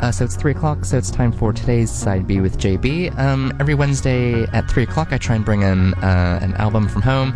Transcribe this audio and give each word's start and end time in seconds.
Uh, 0.00 0.10
so 0.10 0.24
it's 0.24 0.36
3 0.36 0.52
o'clock, 0.52 0.84
so 0.84 0.98
it's 0.98 1.10
time 1.10 1.32
for 1.32 1.52
today's 1.52 1.90
Side 1.90 2.26
B 2.26 2.40
with 2.40 2.58
JB. 2.58 3.16
Um, 3.18 3.52
every 3.60 3.74
Wednesday 3.74 4.44
at 4.52 4.70
3 4.70 4.82
o'clock, 4.82 5.12
I 5.12 5.18
try 5.18 5.36
and 5.36 5.44
bring 5.44 5.62
in 5.62 5.94
uh, 5.94 6.38
an 6.42 6.54
album 6.54 6.88
from 6.88 7.02
home 7.02 7.34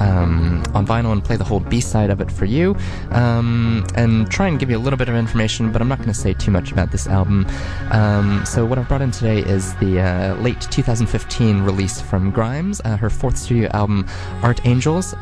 um, 0.00 0.62
on 0.74 0.86
vinyl 0.86 1.12
and 1.12 1.24
play 1.24 1.36
the 1.36 1.44
whole 1.44 1.60
B 1.60 1.80
side 1.80 2.10
of 2.10 2.20
it 2.20 2.30
for 2.30 2.44
you. 2.44 2.76
Um, 3.10 3.86
and 3.94 4.30
try 4.30 4.48
and 4.48 4.58
give 4.58 4.70
you 4.70 4.76
a 4.76 4.80
little 4.80 4.96
bit 4.96 5.08
of 5.08 5.14
information, 5.14 5.72
but 5.72 5.80
I'm 5.80 5.88
not 5.88 5.98
going 5.98 6.08
to 6.08 6.14
say 6.14 6.34
too 6.34 6.50
much 6.50 6.72
about 6.72 6.90
this 6.90 7.06
album. 7.06 7.46
Um, 7.90 8.44
so, 8.44 8.64
what 8.64 8.78
I've 8.78 8.88
brought 8.88 9.02
in 9.02 9.10
today 9.10 9.38
is 9.38 9.74
the 9.76 10.00
uh, 10.00 10.34
late 10.36 10.60
2015 10.60 11.62
release 11.62 12.00
from 12.00 12.30
Grimes, 12.30 12.80
uh, 12.84 12.96
her 12.96 13.10
fourth 13.10 13.36
studio 13.36 13.68
album, 13.72 14.06
Art 14.42 14.64
Angels. 14.66 15.14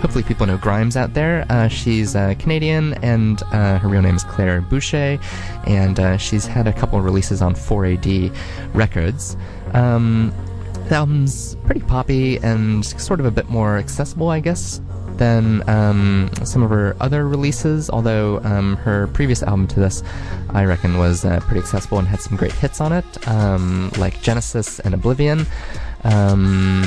Hopefully 0.00 0.24
people 0.24 0.46
know 0.46 0.58
Grimes 0.58 0.96
out 0.96 1.14
there. 1.14 1.46
Uh, 1.48 1.68
she's 1.68 2.14
uh, 2.14 2.34
Canadian, 2.38 2.94
and 3.02 3.42
uh, 3.44 3.78
her 3.78 3.88
real 3.88 4.02
name 4.02 4.16
is 4.16 4.24
Claire 4.24 4.60
Boucher, 4.60 5.18
and 5.66 5.98
uh, 5.98 6.16
she's 6.18 6.46
had 6.46 6.66
a 6.66 6.72
couple 6.72 7.00
releases 7.00 7.40
on 7.40 7.54
4AD 7.54 8.34
Records. 8.74 9.36
Um, 9.72 10.32
the 10.88 10.96
album's 10.96 11.56
pretty 11.64 11.80
poppy 11.80 12.36
and 12.38 12.84
sort 12.84 13.18
of 13.18 13.26
a 13.26 13.30
bit 13.30 13.48
more 13.48 13.78
accessible, 13.78 14.28
I 14.28 14.40
guess, 14.40 14.80
than 15.16 15.66
um, 15.68 16.30
some 16.44 16.62
of 16.62 16.70
her 16.70 16.96
other 17.00 17.26
releases, 17.26 17.88
although 17.88 18.40
um, 18.44 18.76
her 18.76 19.06
previous 19.08 19.42
album 19.42 19.66
to 19.68 19.80
this, 19.80 20.02
I 20.50 20.64
reckon, 20.64 20.98
was 20.98 21.24
uh, 21.24 21.40
pretty 21.40 21.60
accessible 21.60 21.98
and 21.98 22.06
had 22.06 22.20
some 22.20 22.36
great 22.36 22.52
hits 22.52 22.80
on 22.80 22.92
it, 22.92 23.28
um, 23.28 23.90
like 23.96 24.20
Genesis 24.20 24.80
and 24.80 24.92
Oblivion. 24.92 25.46
Um, 26.02 26.84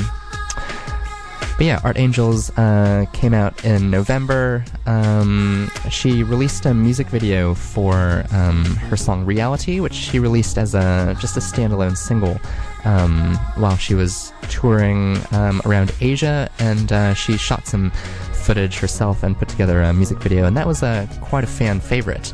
but 1.58 1.66
yeah, 1.66 1.80
Art 1.82 1.98
Angels 1.98 2.56
uh, 2.56 3.04
came 3.12 3.34
out 3.34 3.64
in 3.64 3.90
November. 3.90 4.64
Um, 4.86 5.68
she 5.90 6.22
released 6.22 6.64
a 6.66 6.72
music 6.72 7.08
video 7.08 7.52
for 7.52 8.24
um, 8.30 8.64
her 8.64 8.96
song 8.96 9.26
"Reality," 9.26 9.80
which 9.80 9.92
she 9.92 10.20
released 10.20 10.56
as 10.56 10.76
a 10.76 11.16
just 11.20 11.36
a 11.36 11.40
standalone 11.40 11.96
single 11.96 12.40
um, 12.84 13.34
while 13.56 13.76
she 13.76 13.96
was 13.96 14.32
touring 14.48 15.18
um, 15.32 15.60
around 15.66 15.92
Asia, 16.00 16.48
and 16.60 16.92
uh, 16.92 17.12
she 17.12 17.36
shot 17.36 17.66
some 17.66 17.90
footage 18.32 18.78
herself 18.78 19.24
and 19.24 19.36
put 19.36 19.48
together 19.48 19.82
a 19.82 19.92
music 19.92 20.18
video, 20.18 20.44
and 20.44 20.56
that 20.56 20.66
was 20.66 20.84
a 20.84 21.08
quite 21.20 21.42
a 21.42 21.48
fan 21.48 21.80
favorite. 21.80 22.32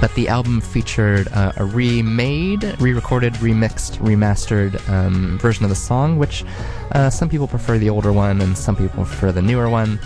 But 0.00 0.14
the 0.14 0.28
album 0.28 0.60
featured 0.60 1.28
uh, 1.28 1.52
a 1.56 1.64
remade, 1.64 2.76
re-recorded, 2.80 3.34
remixed, 3.34 3.98
remastered 3.98 4.88
um, 4.88 5.38
version 5.38 5.64
of 5.64 5.70
the 5.70 5.76
song, 5.76 6.18
which 6.18 6.44
uh, 6.92 7.10
some 7.10 7.28
people 7.28 7.48
prefer 7.48 7.78
the 7.78 7.90
older 7.90 8.12
one 8.12 8.40
and 8.40 8.56
some 8.56 8.76
people 8.76 9.04
prefer 9.04 9.32
the 9.32 9.42
newer 9.42 9.68
one. 9.68 9.98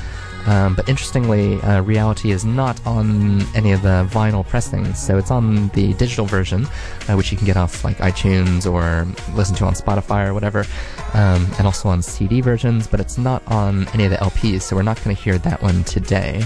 Um, 0.46 0.74
but 0.74 0.88
interestingly, 0.88 1.60
uh, 1.60 1.82
Reality 1.82 2.32
is 2.32 2.44
not 2.44 2.84
on 2.86 3.42
any 3.54 3.72
of 3.72 3.82
the 3.82 4.08
vinyl 4.10 4.46
pressings, 4.46 4.98
so 4.98 5.16
it's 5.16 5.30
on 5.30 5.68
the 5.68 5.94
digital 5.94 6.26
version, 6.26 6.66
uh, 7.08 7.14
which 7.14 7.30
you 7.30 7.38
can 7.38 7.46
get 7.46 7.56
off 7.56 7.84
like 7.84 7.98
iTunes 7.98 8.70
or 8.70 9.06
listen 9.34 9.54
to 9.56 9.64
on 9.64 9.74
Spotify 9.74 10.26
or 10.26 10.34
whatever, 10.34 10.66
um, 11.14 11.46
and 11.58 11.66
also 11.66 11.88
on 11.88 12.02
CD 12.02 12.40
versions, 12.40 12.86
but 12.86 12.98
it's 12.98 13.18
not 13.18 13.42
on 13.46 13.86
any 13.94 14.04
of 14.04 14.10
the 14.10 14.16
LPs, 14.16 14.62
so 14.62 14.74
we're 14.74 14.82
not 14.82 15.02
going 15.04 15.14
to 15.14 15.22
hear 15.22 15.38
that 15.38 15.62
one 15.62 15.84
today. 15.84 16.42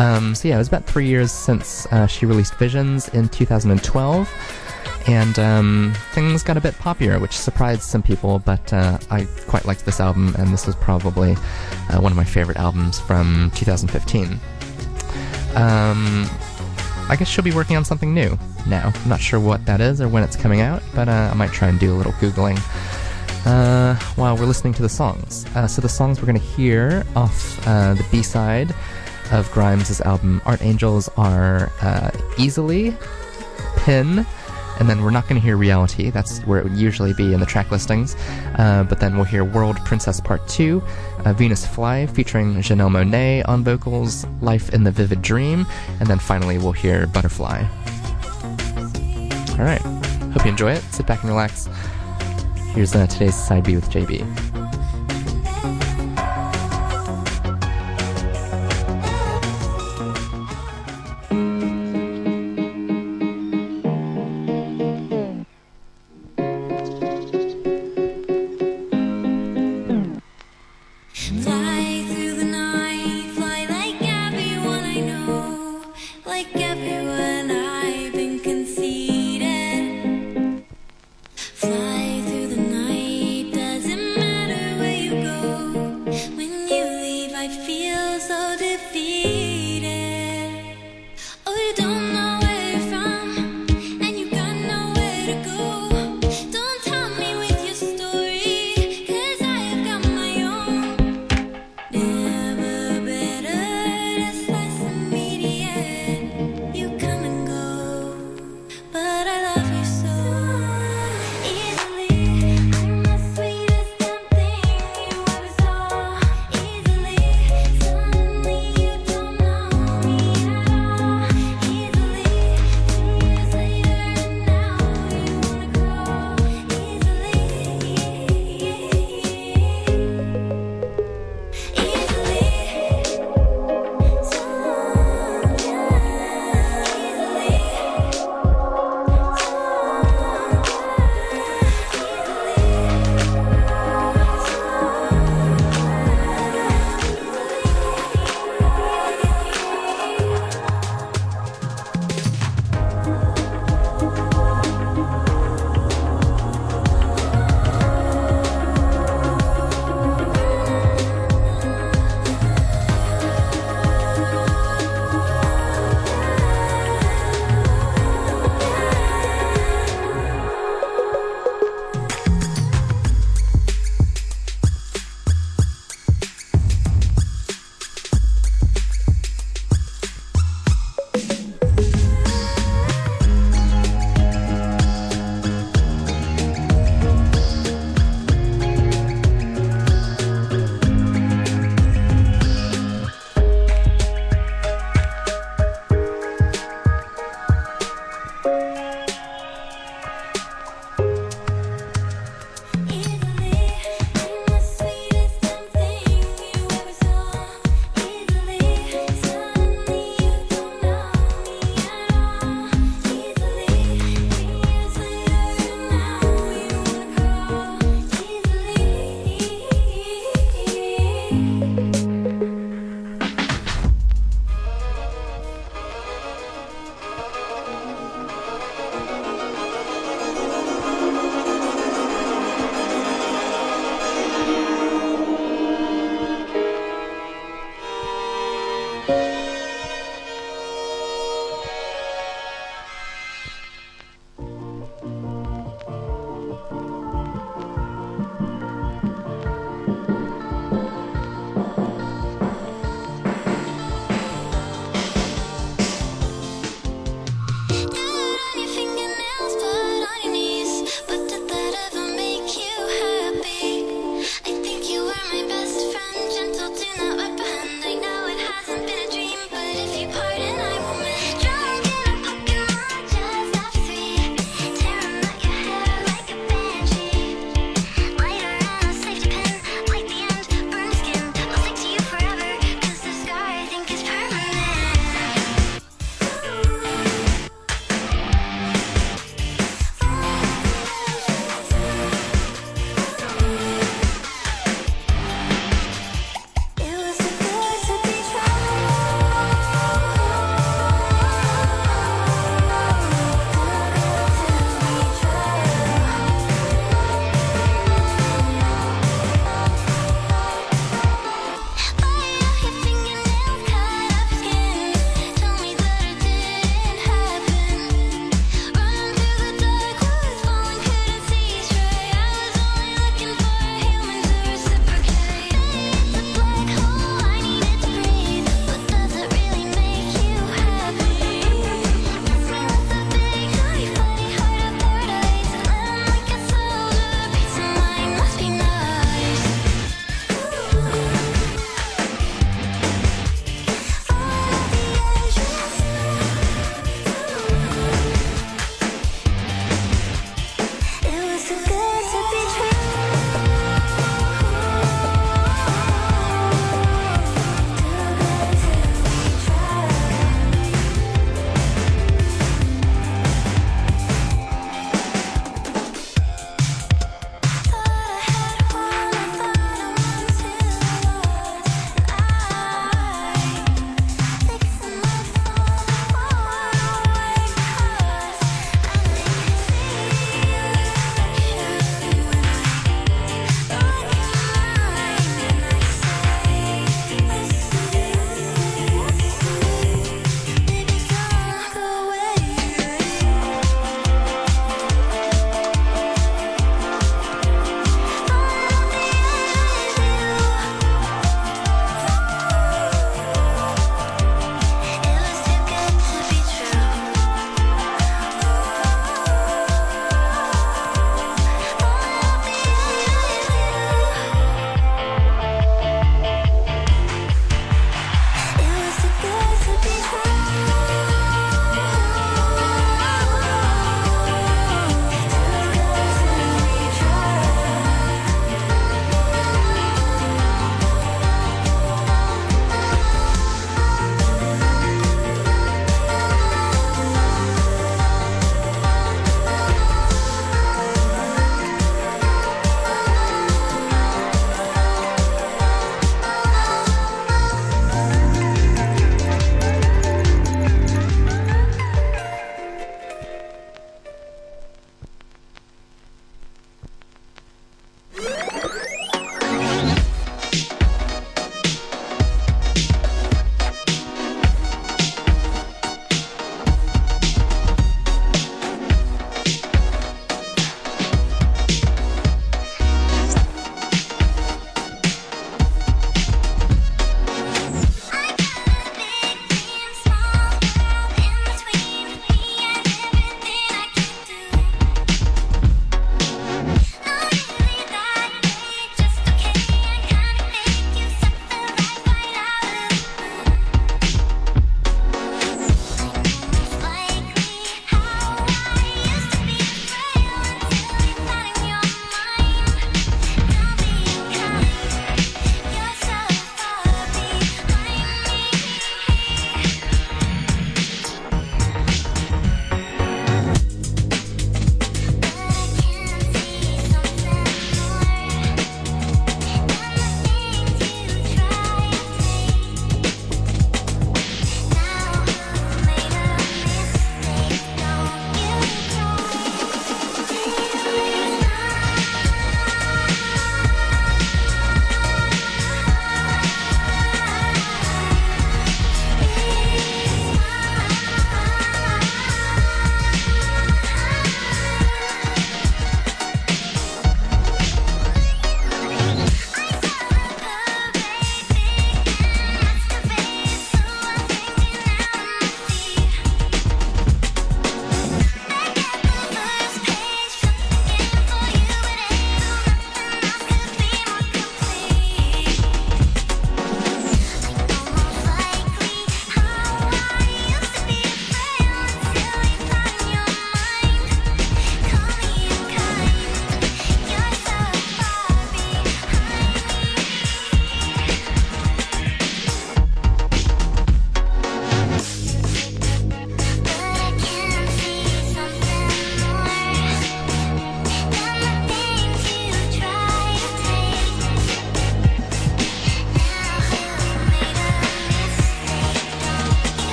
Um, 0.00 0.34
so 0.34 0.48
yeah, 0.48 0.54
it 0.54 0.58
was 0.58 0.68
about 0.68 0.86
three 0.86 1.06
years 1.06 1.30
since 1.30 1.84
uh, 1.92 2.06
she 2.06 2.24
released 2.24 2.54
Visions 2.54 3.08
in 3.10 3.28
2012, 3.28 4.32
and 5.06 5.38
um, 5.38 5.92
things 6.12 6.42
got 6.42 6.56
a 6.56 6.60
bit 6.60 6.72
poppier, 6.76 7.20
which 7.20 7.36
surprised 7.36 7.82
some 7.82 8.02
people. 8.02 8.38
But 8.38 8.72
uh, 8.72 8.98
I 9.10 9.26
quite 9.46 9.66
liked 9.66 9.84
this 9.84 10.00
album, 10.00 10.34
and 10.38 10.48
this 10.48 10.66
was 10.66 10.74
probably 10.76 11.32
uh, 11.90 12.00
one 12.00 12.12
of 12.12 12.16
my 12.16 12.24
favorite 12.24 12.56
albums 12.56 12.98
from 12.98 13.52
2015. 13.54 14.40
Um, 15.54 16.26
I 17.10 17.16
guess 17.18 17.28
she'll 17.28 17.44
be 17.44 17.52
working 17.52 17.76
on 17.76 17.84
something 17.84 18.14
new 18.14 18.38
now. 18.66 18.92
I'm 18.94 19.08
not 19.08 19.20
sure 19.20 19.38
what 19.38 19.66
that 19.66 19.82
is 19.82 20.00
or 20.00 20.08
when 20.08 20.22
it's 20.22 20.36
coming 20.36 20.62
out, 20.62 20.82
but 20.94 21.10
uh, 21.10 21.28
I 21.30 21.34
might 21.34 21.52
try 21.52 21.68
and 21.68 21.78
do 21.78 21.92
a 21.94 21.96
little 21.96 22.12
googling. 22.12 22.58
Uh, 23.44 23.94
while 24.16 24.36
we're 24.36 24.44
listening 24.44 24.74
to 24.74 24.82
the 24.82 24.88
songs. 24.88 25.46
Uh, 25.54 25.66
so 25.66 25.80
the 25.80 25.88
songs 25.88 26.20
we're 26.20 26.26
going 26.26 26.38
to 26.38 26.44
hear 26.44 27.04
off 27.16 27.66
uh, 27.66 27.94
the 27.94 28.04
B 28.10 28.22
side 28.22 28.74
of 29.32 29.50
Grimes' 29.52 30.00
album 30.00 30.40
Art 30.44 30.62
Angels 30.62 31.08
are 31.16 31.70
uh, 31.82 32.10
Easily, 32.38 32.94
Pin, 33.76 34.26
and 34.80 34.88
then 34.88 35.02
we're 35.02 35.10
not 35.10 35.28
going 35.28 35.40
to 35.40 35.44
hear 35.44 35.56
Reality. 35.56 36.10
That's 36.10 36.40
where 36.40 36.58
it 36.58 36.64
would 36.64 36.76
usually 36.76 37.12
be 37.12 37.34
in 37.34 37.40
the 37.40 37.46
track 37.46 37.70
listings. 37.70 38.16
Uh, 38.56 38.84
but 38.88 38.98
then 38.98 39.14
we'll 39.16 39.24
hear 39.24 39.44
World 39.44 39.76
Princess 39.84 40.20
Part 40.20 40.46
2, 40.48 40.82
uh, 41.24 41.32
Venus 41.34 41.66
Fly 41.66 42.06
featuring 42.06 42.54
Janelle 42.56 42.90
Monáe 42.90 43.46
on 43.46 43.62
vocals, 43.62 44.26
Life 44.40 44.70
in 44.70 44.84
the 44.84 44.90
Vivid 44.90 45.20
Dream, 45.20 45.66
and 46.00 46.08
then 46.08 46.18
finally 46.18 46.56
we'll 46.56 46.72
hear 46.72 47.06
Butterfly. 47.08 47.62
Alright, 49.52 49.82
hope 50.32 50.44
you 50.44 50.50
enjoy 50.50 50.72
it. 50.72 50.82
Sit 50.92 51.06
back 51.06 51.20
and 51.20 51.28
relax. 51.28 51.68
Here's 52.74 52.94
uh, 52.94 53.06
today's 53.06 53.34
Side 53.34 53.64
B 53.64 53.74
with 53.74 53.90
JB. 53.90 54.49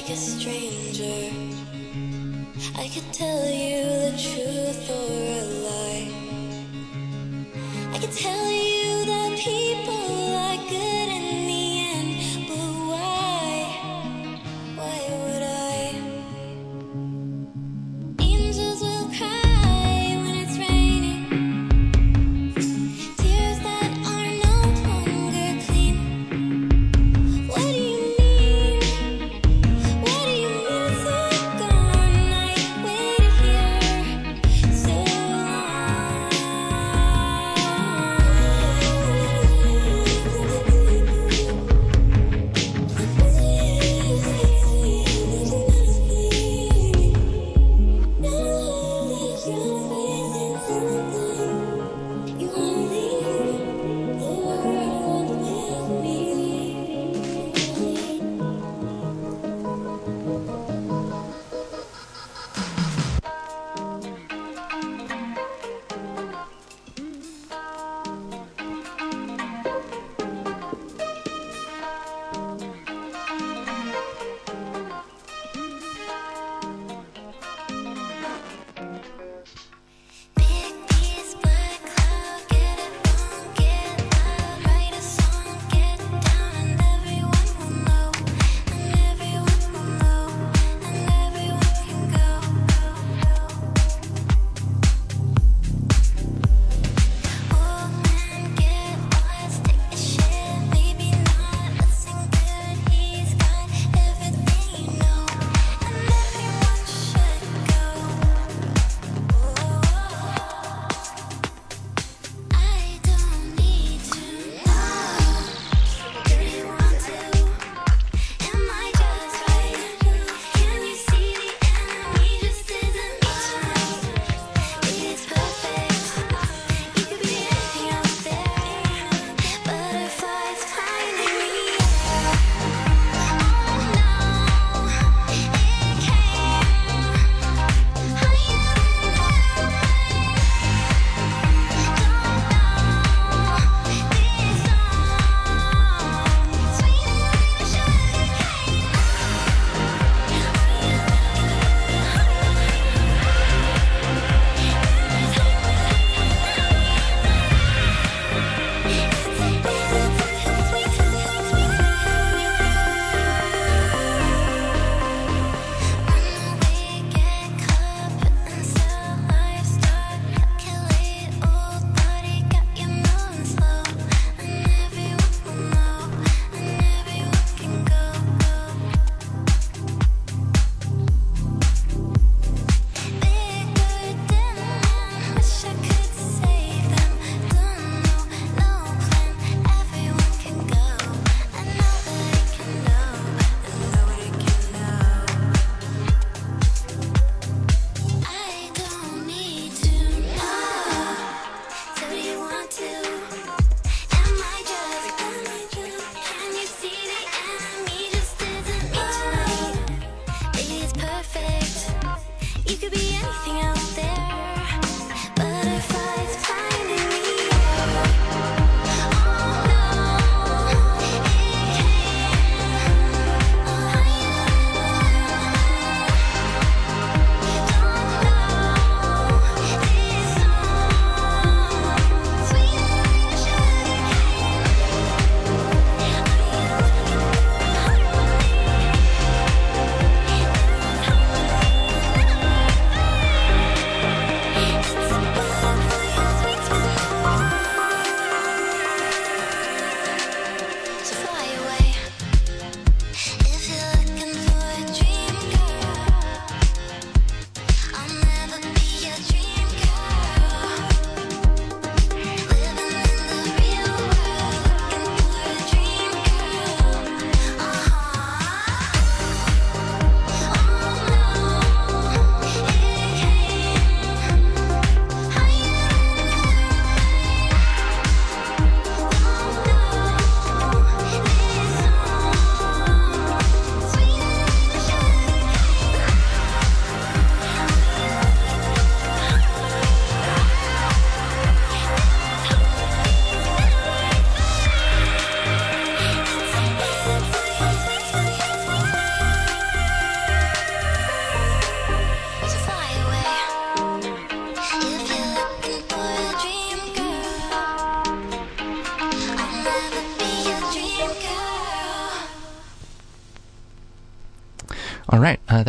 like 0.00 0.10
a 0.10 0.16
stranger. 0.16 1.30
I 2.74 2.88
could 2.88 3.12
tell 3.12 3.44
you 3.50 3.82
the 3.84 4.12
truth 4.16 4.88
or 4.88 5.10
a 5.36 5.44
lie. 5.66 6.08
I 7.92 7.98
could 7.98 8.12
tell 8.12 8.50
you. 8.50 8.59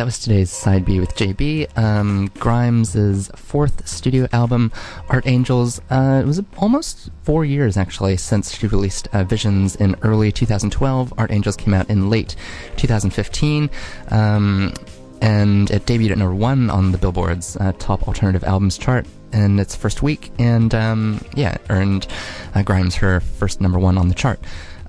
That 0.02 0.06
was 0.06 0.18
today's 0.18 0.50
side 0.50 0.84
B 0.84 0.98
with 0.98 1.14
JB. 1.14 1.78
Um, 1.78 2.28
Grimes' 2.40 3.30
fourth 3.36 3.86
studio 3.86 4.26
album, 4.32 4.72
Art 5.08 5.28
Angels. 5.28 5.80
Uh, 5.90 6.20
it 6.24 6.26
was 6.26 6.42
almost 6.56 7.10
four 7.22 7.44
years 7.44 7.76
actually 7.76 8.16
since 8.16 8.52
she 8.52 8.66
released 8.66 9.06
uh, 9.12 9.22
Visions 9.22 9.76
in 9.76 9.94
early 10.02 10.32
2012. 10.32 11.14
Art 11.16 11.30
Angels 11.30 11.54
came 11.54 11.72
out 11.72 11.88
in 11.88 12.10
late 12.10 12.34
2015. 12.78 13.70
Um, 14.08 14.74
and 15.20 15.70
it 15.70 15.86
debuted 15.86 16.10
at 16.10 16.18
number 16.18 16.34
one 16.34 16.68
on 16.68 16.90
the 16.90 16.98
Billboard's 16.98 17.56
uh, 17.58 17.72
top 17.78 18.08
alternative 18.08 18.42
albums 18.42 18.76
chart 18.76 19.06
in 19.32 19.60
its 19.60 19.76
first 19.76 20.02
week, 20.02 20.32
and 20.40 20.74
um, 20.74 21.24
yeah, 21.36 21.58
earned 21.70 22.08
uh, 22.56 22.62
Grimes 22.62 22.96
her 22.96 23.20
first 23.20 23.60
number 23.60 23.78
one 23.78 23.96
on 23.96 24.08
the 24.08 24.16
chart. 24.16 24.40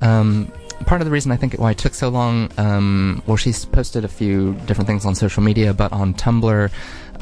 Um, 0.02 0.52
part 0.84 1.02
of 1.02 1.06
the 1.06 1.12
reason 1.12 1.32
I 1.32 1.36
think 1.36 1.54
why 1.56 1.72
it 1.72 1.78
took 1.78 1.94
so 1.94 2.10
long, 2.10 2.50
um, 2.58 3.22
well, 3.28 3.38
she's 3.38 3.66
posted 3.66 4.06
a 4.06 4.08
few 4.08 4.54
different 4.66 4.88
things 4.88 5.06
on 5.06 5.16
social 5.16 5.44
media, 5.44 5.74
but 5.74 5.92
on 5.92 6.14
Tumblr, 6.14 6.72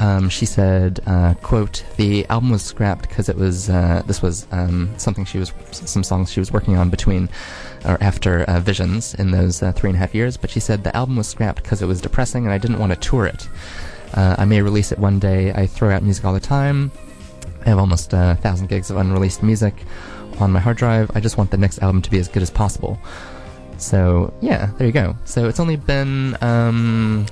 um, 0.00 0.28
she 0.28 0.46
said, 0.46 1.00
uh, 1.06 1.34
"quote 1.42 1.84
The 1.96 2.26
album 2.26 2.50
was 2.50 2.62
scrapped 2.62 3.08
because 3.08 3.28
it 3.28 3.36
was 3.36 3.68
uh, 3.68 4.02
this 4.06 4.22
was 4.22 4.46
um, 4.50 4.90
something 4.96 5.24
she 5.24 5.38
was 5.38 5.52
some 5.70 6.02
songs 6.02 6.32
she 6.32 6.40
was 6.40 6.50
working 6.52 6.76
on 6.76 6.90
between 6.90 7.28
or 7.84 7.98
after 8.00 8.42
uh, 8.44 8.60
Visions 8.60 9.14
in 9.14 9.30
those 9.30 9.62
uh, 9.62 9.72
three 9.72 9.90
and 9.90 9.96
a 9.96 10.00
half 10.00 10.14
years." 10.14 10.36
But 10.36 10.50
she 10.50 10.60
said 10.60 10.84
the 10.84 10.96
album 10.96 11.16
was 11.16 11.28
scrapped 11.28 11.62
because 11.62 11.82
it 11.82 11.86
was 11.86 12.00
depressing 12.00 12.44
and 12.44 12.52
I 12.52 12.58
didn't 12.58 12.78
want 12.78 12.92
to 12.92 12.98
tour 12.98 13.26
it. 13.26 13.48
Uh, 14.14 14.36
I 14.38 14.44
may 14.44 14.60
release 14.62 14.92
it 14.92 14.98
one 14.98 15.18
day. 15.18 15.52
I 15.52 15.66
throw 15.66 15.90
out 15.90 16.02
music 16.02 16.24
all 16.24 16.34
the 16.34 16.40
time. 16.40 16.90
I 17.64 17.68
have 17.68 17.78
almost 17.78 18.12
a 18.12 18.36
thousand 18.40 18.68
gigs 18.68 18.90
of 18.90 18.96
unreleased 18.96 19.42
music 19.42 19.74
on 20.40 20.50
my 20.50 20.60
hard 20.60 20.76
drive. 20.76 21.10
I 21.14 21.20
just 21.20 21.38
want 21.38 21.50
the 21.50 21.56
next 21.56 21.80
album 21.80 22.02
to 22.02 22.10
be 22.10 22.18
as 22.18 22.28
good 22.28 22.42
as 22.42 22.50
possible. 22.50 22.98
So 23.78 24.32
yeah, 24.40 24.70
there 24.78 24.86
you 24.86 24.92
go. 24.92 25.16
So 25.24 25.48
it's 25.48 25.60
only 25.60 25.76
been 25.76 26.36
um, 26.40 27.26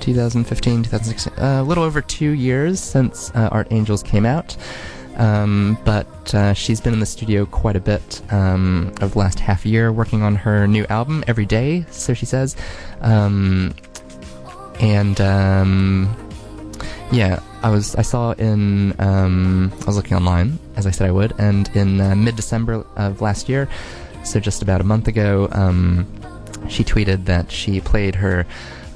2015, 0.00 0.82
2016, 0.84 1.32
uh, 1.42 1.60
a 1.60 1.62
little 1.62 1.84
over 1.84 2.00
two 2.00 2.30
years 2.30 2.80
since 2.80 3.30
uh, 3.34 3.48
Art 3.52 3.68
Angels 3.70 4.02
came 4.02 4.26
out. 4.26 4.56
Um, 5.16 5.76
but 5.84 6.34
uh, 6.34 6.54
she's 6.54 6.80
been 6.80 6.94
in 6.94 7.00
the 7.00 7.06
studio 7.06 7.44
quite 7.44 7.76
a 7.76 7.80
bit 7.80 8.22
um, 8.32 8.92
over 9.02 9.12
the 9.12 9.18
last 9.18 9.38
half 9.38 9.66
year 9.66 9.92
working 9.92 10.22
on 10.22 10.34
her 10.36 10.66
new 10.66 10.86
album 10.86 11.24
every 11.26 11.44
day, 11.44 11.84
so 11.90 12.14
she 12.14 12.24
says. 12.26 12.56
Um, 13.02 13.74
and 14.80 15.20
um, 15.20 16.16
yeah, 17.12 17.42
I 17.62 17.68
was 17.68 17.94
I 17.96 18.02
saw 18.02 18.32
in 18.32 18.94
um, 18.98 19.72
I 19.82 19.84
was 19.84 19.96
looking 19.96 20.16
online 20.16 20.58
as 20.76 20.86
I 20.86 20.90
said 20.90 21.06
I 21.06 21.12
would, 21.12 21.34
and 21.38 21.68
in 21.76 22.00
uh, 22.00 22.14
mid 22.16 22.36
December 22.36 22.86
of 22.96 23.20
last 23.20 23.48
year, 23.48 23.68
so 24.24 24.40
just 24.40 24.62
about 24.62 24.80
a 24.80 24.84
month 24.84 25.08
ago, 25.08 25.48
um, 25.52 26.06
she 26.68 26.84
tweeted 26.84 27.24
that 27.26 27.50
she 27.50 27.80
played 27.80 28.14
her. 28.16 28.46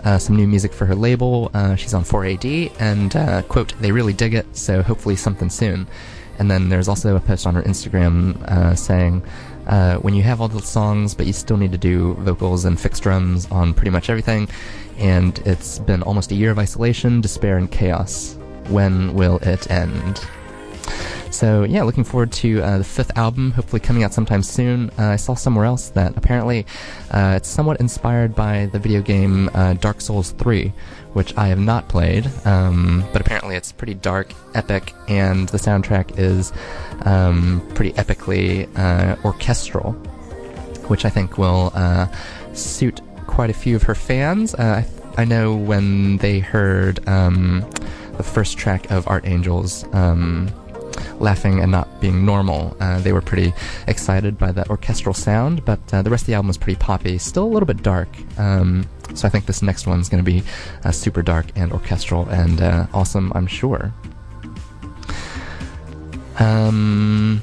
Uh, 0.05 0.19
some 0.19 0.37
new 0.37 0.47
music 0.47 0.71
for 0.71 0.85
her 0.85 0.95
label. 0.95 1.51
Uh, 1.55 1.75
she's 1.77 1.95
on 1.95 2.05
4AD, 2.05 2.79
and 2.79 3.17
uh, 3.17 3.41
quote, 3.45 3.73
they 3.81 3.91
really 3.91 4.13
dig 4.13 4.35
it, 4.35 4.45
so 4.55 4.83
hopefully 4.83 5.17
something 5.17 5.49
soon. 5.49 5.87
And 6.39 6.51
then 6.51 6.69
there's 6.69 6.89
also 6.89 7.17
a 7.17 7.21
post 7.21 7.47
on 7.47 7.55
her 7.55 7.63
Instagram 7.63 8.39
uh, 8.43 8.75
saying, 8.75 9.23
uh, 9.67 9.97
when 9.97 10.15
you 10.15 10.23
have 10.23 10.41
all 10.41 10.49
the 10.49 10.61
songs, 10.61 11.15
but 11.15 11.27
you 11.27 11.33
still 11.33 11.57
need 11.57 11.73
to 11.73 11.79
do 11.79 12.15
vocals 12.15 12.65
and 12.65 12.79
fixed 12.79 13.03
drums 13.03 13.47
on 13.51 13.73
pretty 13.73 13.91
much 13.91 14.11
everything, 14.11 14.49
and 14.99 15.39
it's 15.47 15.79
been 15.79 16.03
almost 16.03 16.31
a 16.33 16.35
year 16.35 16.51
of 16.51 16.59
isolation, 16.59 17.21
despair, 17.21 17.57
and 17.57 17.71
chaos. 17.71 18.37
When 18.69 19.15
will 19.15 19.39
it 19.39 19.71
end? 19.71 20.21
So 21.35 21.65
yeah, 21.65 21.83
looking 21.83 22.05
forward 22.05 22.31
to 22.35 22.63
uh, 22.63 22.79
the 22.79 22.85
fifth 22.85 23.19
album, 23.19 23.51
hopefully 23.51 23.81
coming 23.81 24.05
out 24.05 24.15
sometime 24.15 24.45
soon. 24.45 24.91
Uh, 24.97 25.07
I 25.07 25.17
saw 25.17 25.35
somewhere 25.35 25.65
else 25.65 25.89
that 25.89 26.17
apparently 26.17 26.65
uh, 27.11 27.35
it's 27.37 27.49
somewhat 27.49 27.81
inspired 27.81 28.37
by 28.37 28.67
the 28.67 28.79
video 28.79 29.03
game 29.03 29.51
uh, 29.53 29.75
Dark 29.75 30.01
Souls 30.01 30.31
3, 30.31 30.73
which 31.13 31.37
I 31.37 31.49
have 31.49 31.59
not 31.59 31.89
played, 31.89 32.31
um, 32.45 33.05
but 33.13 33.21
apparently 33.21 33.57
it's 33.57 33.73
pretty 33.73 33.95
dark, 33.95 34.33
epic, 34.55 34.95
and 35.09 35.49
the 35.49 35.59
soundtrack 35.59 36.21
is 36.21 36.53
um, 37.03 37.69
pretty 37.75 37.95
epically 37.95 38.69
uh, 38.79 39.17
orchestral, 39.25 39.91
which 40.87 41.05
I 41.05 41.11
think 41.11 41.37
will 41.37 41.73
uh, 41.75 42.07
suit 42.53 43.01
quite 43.27 43.51
a 43.51 43.55
few 43.55 43.75
of 43.75 43.83
her 43.83 43.97
fans. 43.97 44.55
I, 44.55 44.87
I 45.17 45.25
know 45.25 45.57
when 45.57 46.19
they 46.19 46.39
heard 46.39 47.07
um, 47.09 47.69
the 48.19 48.23
first 48.23 48.57
track 48.57 48.89
of 48.93 49.09
Art 49.09 49.27
Angels. 49.27 49.85
Um, 49.93 50.55
laughing 51.21 51.61
and 51.61 51.71
not 51.71 52.01
being 52.01 52.25
normal. 52.25 52.77
Uh, 52.81 53.01
they 53.01 53.13
were 53.13 53.21
pretty 53.21 53.53
excited 53.87 54.39
by 54.39 54.53
the 54.53 54.69
orchestral 54.69 55.15
sound, 55.15 55.65
but 55.65 55.81
uh, 55.93 56.03
the 56.03 56.11
rest 56.11 56.23
of 56.23 56.27
the 56.27 56.35
album 56.35 56.49
was 56.49 56.59
pretty 56.59 56.79
poppy, 56.79 57.19
still 57.19 57.45
a 57.45 57.53
little 57.53 57.67
bit 57.67 57.83
dark. 57.83 58.09
Um, 58.39 58.87
so 59.15 59.27
I 59.27 59.31
think 59.31 59.47
this 59.47 59.63
next 59.63 59.87
one's 59.87 60.09
going 60.09 60.25
to 60.25 60.31
be 60.31 60.43
uh, 60.85 60.91
super 60.91 61.23
dark 61.23 61.47
and 61.57 61.73
orchestral 61.73 62.29
and 62.29 62.61
uh, 62.61 62.87
awesome, 62.93 63.33
I'm 63.35 63.47
sure. 63.47 63.93
Um, 66.39 67.41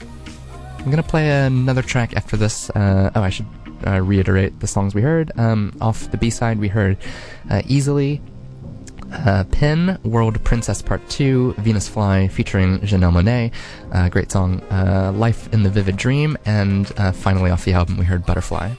I'm 0.79 0.85
going 0.85 0.97
to 0.97 1.03
play 1.03 1.29
another 1.45 1.81
track 1.81 2.15
after 2.15 2.35
this. 2.35 2.69
Uh, 2.71 3.11
oh, 3.15 3.21
I 3.21 3.29
should 3.29 3.45
uh, 3.87 4.01
reiterate 4.01 4.59
the 4.59 4.67
songs 4.67 4.93
we 4.93 5.01
heard. 5.01 5.31
Um, 5.37 5.75
off 5.79 6.11
the 6.11 6.17
B 6.17 6.29
side, 6.29 6.59
we 6.59 6.67
heard 6.67 6.97
Easily 7.67 8.21
uh, 9.11 9.43
Pin, 9.51 9.97
World 10.03 10.43
Princess 10.43 10.81
Part 10.81 11.07
2, 11.09 11.55
Venus 11.59 11.87
Fly 11.87 12.27
featuring 12.27 12.79
Janelle 12.79 13.11
Monáe, 13.11 13.51
uh, 13.91 14.09
great 14.09 14.31
song, 14.31 14.61
uh, 14.71 15.11
Life 15.13 15.51
in 15.53 15.63
the 15.63 15.69
Vivid 15.69 15.97
Dream, 15.97 16.37
and 16.45 16.91
uh, 16.97 17.11
finally 17.11 17.51
off 17.51 17.65
the 17.65 17.73
album 17.73 17.97
we 17.97 18.05
heard 18.05 18.25
Butterfly. 18.25 18.71